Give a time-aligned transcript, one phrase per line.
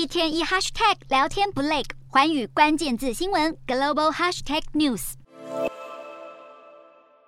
[0.00, 5.12] 一天一 hashtag 聊天不累，环宇关键字新闻 global hashtag news。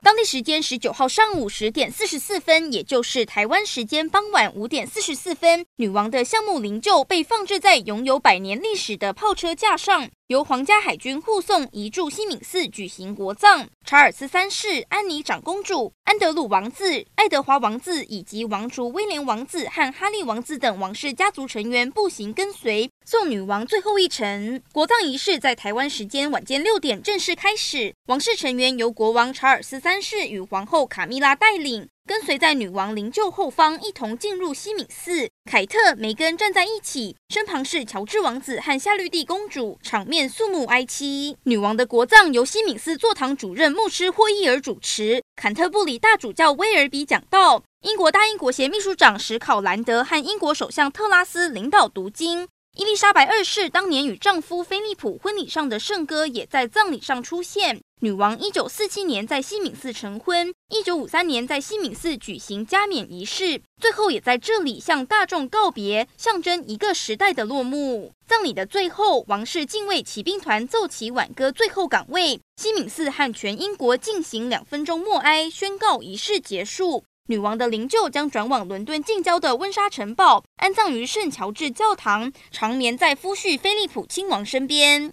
[0.00, 10.09] 当地时间十九号上午十点四十四分，也就是台湾时间傍晚五点四十四分，女王的橡木灵柩被放置在拥有百年历史的炮车架上。
[10.33, 24.59] 由皇家海军护送移驻西敏寺举行国葬，查尔斯三世、安妮长公主、安德鲁王子、爱德华王子以及王储威廉王子和哈利王子等王室家族成员步行跟随，送女王最后一程。
[24.73, 31.87] 国葬仪式在台湾时间晚间六点正式开始，王室成员由国王查尔斯三世与皇后卡蜜拉带领。
[32.05, 35.30] 跟随在女王灵柩后方，一同进入西敏寺。
[35.48, 41.37] 凯特、梅根站在一起，身旁是乔治王子和夏绿蒂公主，场面肃穆哀戚。
[41.45, 52.48] 女王的国葬由西敏寺座堂主任牧师霍伊尔主持，坎特布里大主教威尔比讲道，英国大英国协秘书长史考兰德和英国首相特拉斯领导读经。
[52.77, 57.80] 伊丽莎白二世当年与丈夫菲利普婚礼上的圣歌也在葬礼上出现。
[58.05, 68.11] 女王一九四七年在西敏寺成婚，一九五三年在西敏寺举行加冕仪式，最后也在这里向大众告别，象征一个时代的落幕。
[68.27, 77.05] 葬礼的最后，王室禁卫骑兵团奏起挽歌最后岗位，西敏寺和全英国进行两分钟默哀，宣告仪式结束。
[77.28, 85.08] 女王的灵柩将转往伦敦近郊的温莎城堡，安葬于圣乔治教堂，长眠在夫婿菲利普亲王身边。